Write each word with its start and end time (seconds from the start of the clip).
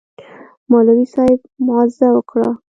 مولوي 0.71 1.05
صاحب 1.13 1.39
موعظه 1.65 2.07
وکړه. 2.13 2.49